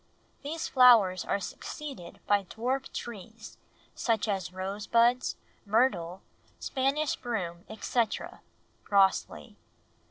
[0.41, 3.59] These flowers are succeeded by dwarf trees,
[3.93, 6.23] such as rose buds, myrtle,
[6.57, 8.41] Spanish broom, etc."
[8.83, 9.57] (Grosley.)